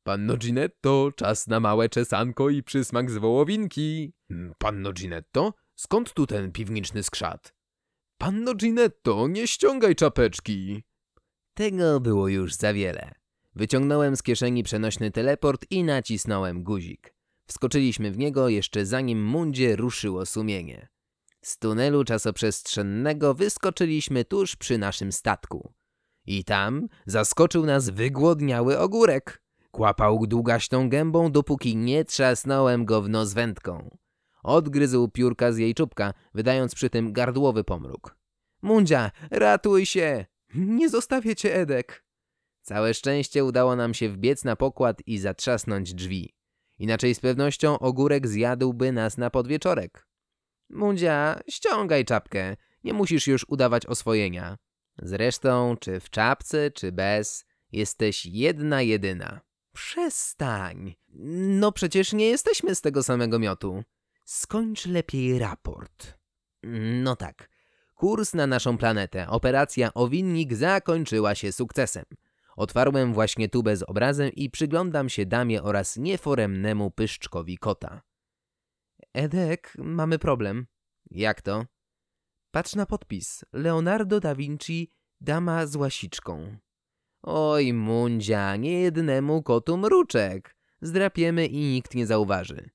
Panno 0.08 0.38
Ginetto, 0.38 1.12
czas 1.16 1.48
na 1.48 1.60
małe 1.60 1.90
czesanko 1.90 2.50
i 2.50 2.64
przysmak 2.64 3.12
z 3.12 3.18
wołowinki. 3.18 4.14
"Mm, 4.30 4.54
Panno 4.58 4.94
Ginetto, 4.94 5.54
skąd 5.76 6.14
tu 6.14 6.28
ten 6.28 6.52
piwniczny 6.52 7.04
skrzat? 7.04 7.54
Panno 8.18 8.56
Ginetto, 8.56 9.28
nie 9.28 9.48
ściągaj 9.48 9.96
czapeczki. 9.96 10.84
Tego 11.54 12.00
było 12.00 12.28
już 12.28 12.54
za 12.54 12.74
wiele. 12.74 13.12
Wyciągnąłem 13.56 14.16
z 14.16 14.24
kieszeni 14.24 14.64
przenośny 14.64 15.12
teleport 15.12 15.66
i 15.70 15.84
nacisnąłem 15.84 16.64
guzik. 16.64 17.14
Wskoczyliśmy 17.48 18.12
w 18.12 18.18
niego 18.18 18.50
jeszcze 18.50 18.86
zanim 18.86 19.26
mundzie 19.26 19.76
ruszyło 19.76 20.26
sumienie. 20.26 20.88
Z 21.42 21.58
tunelu 21.58 22.04
czasoprzestrzennego 22.04 23.34
wyskoczyliśmy 23.34 24.26
tuż 24.26 24.56
przy 24.56 24.78
naszym 24.78 25.12
statku. 25.12 25.74
I 26.26 26.44
tam 26.44 26.88
zaskoczył 27.06 27.66
nas 27.66 27.90
wygłodniały 27.90 28.80
ogórek. 28.80 29.47
Kłapał 29.78 30.28
długaśną 30.28 30.90
gębą, 30.90 31.32
dopóki 31.32 31.76
nie 31.76 32.06
trzasnąłem 32.06 32.86
go 32.86 33.02
w 33.02 33.10
nos 33.10 33.34
wędką. 33.34 33.98
Odgryzł 34.44 35.08
piórka 35.08 35.52
z 35.52 35.58
jej 35.58 35.76
czubka, 35.76 36.14
wydając 36.34 36.76
przy 36.76 36.90
tym 36.90 37.14
gardłowy 37.14 37.64
pomruk. 37.64 38.18
Mundzia, 38.62 39.12
ratuj 39.32 39.86
się! 39.86 40.26
Nie 40.56 40.90
zostawię 40.90 41.36
cię, 41.36 41.56
Edek! 41.56 42.06
Całe 42.62 42.94
szczęście 42.94 43.46
udało 43.46 43.76
nam 43.76 43.94
się 43.94 44.10
wbiec 44.10 44.44
na 44.44 44.56
pokład 44.56 45.02
i 45.06 45.18
zatrzasnąć 45.18 45.94
drzwi. 45.94 46.36
Inaczej 46.80 47.16
z 47.16 47.20
pewnością 47.20 47.80
ogórek 47.80 48.28
zjadłby 48.28 48.92
nas 48.92 49.18
na 49.18 49.30
podwieczorek. 49.30 50.08
Mundzia, 50.70 51.40
ściągaj 51.50 52.06
czapkę. 52.06 52.56
Nie 52.84 52.94
musisz 52.94 53.28
już 53.28 53.46
udawać 53.50 53.86
oswojenia. 53.86 54.58
Zresztą, 54.98 55.76
czy 55.80 56.00
w 56.00 56.10
czapce, 56.10 56.72
czy 56.72 56.92
bez, 56.92 57.46
jesteś 57.72 58.26
jedna 58.26 58.82
jedyna. 58.82 59.47
Przestań. 59.78 60.96
No 61.60 61.72
przecież 61.72 62.14
nie 62.14 62.26
jesteśmy 62.28 62.76
z 62.76 62.82
tego 62.82 63.04
samego 63.04 63.40
miotu. 63.40 63.84
Skończ 64.26 64.86
lepiej 64.86 65.40
raport. 65.40 66.18
No 67.04 67.16
tak. 67.16 67.50
Kurs 67.96 68.34
na 68.34 68.48
naszą 68.48 68.78
planetę, 68.78 69.28
operacja 69.28 69.94
Owinnik 69.94 70.54
zakończyła 70.54 71.36
się 71.36 71.52
sukcesem. 71.52 72.06
Otwarłem 72.56 73.14
właśnie 73.14 73.50
tubę 73.50 73.78
z 73.78 73.84
obrazem 73.84 74.32
i 74.32 74.50
przyglądam 74.50 75.10
się 75.10 75.26
damie 75.26 75.64
oraz 75.64 75.98
nieforemnemu 75.98 76.92
pyszczkowi 76.92 77.58
kota. 77.58 78.02
Edek, 79.14 79.74
mamy 79.78 80.20
problem. 80.20 80.68
Jak 81.12 81.42
to? 81.42 81.66
Patrz 82.52 82.76
na 82.76 82.86
podpis. 82.86 83.46
Leonardo 83.54 84.20
da 84.20 84.36
Vinci, 84.36 84.92
dama 85.22 85.68
z 85.68 85.76
łasiczką. 85.76 86.58
Oj, 87.30 87.74
Mundzia, 87.74 88.56
nie 88.56 88.82
jednemu 88.82 89.44
kotu 89.44 89.78
mruczek. 89.78 90.56
Zdrapiemy 90.82 91.46
i 91.46 91.58
nikt 91.74 91.96
nie 91.96 92.08
zauważy. 92.08 92.70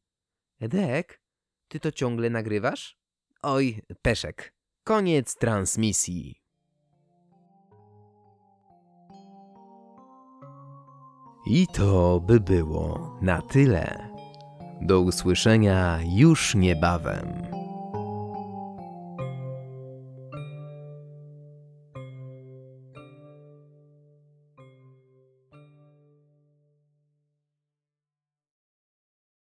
Edek, 0.60 1.20
ty 1.68 1.80
to 1.80 1.92
ciągle 1.92 2.30
nagrywasz? 2.30 2.98
Oj, 3.42 3.82
Peszek. 4.02 4.54
Koniec 4.84 5.36
transmisji. 5.36 6.42
I 11.46 11.66
to 11.66 12.20
by 12.20 12.40
było 12.40 13.18
na 13.22 13.42
tyle. 13.42 14.08
Do 14.80 15.00
usłyszenia 15.00 16.00
już 16.04 16.54
niebawem. 16.54 17.62